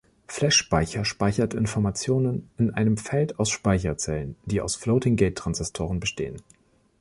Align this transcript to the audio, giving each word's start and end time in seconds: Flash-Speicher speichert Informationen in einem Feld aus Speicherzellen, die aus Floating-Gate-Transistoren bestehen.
Flash-Speicher 0.25 1.05
speichert 1.05 1.53
Informationen 1.53 2.49
in 2.57 2.71
einem 2.73 2.97
Feld 2.97 3.37
aus 3.37 3.51
Speicherzellen, 3.51 4.35
die 4.47 4.59
aus 4.59 4.75
Floating-Gate-Transistoren 4.75 5.99
bestehen. 5.99 6.41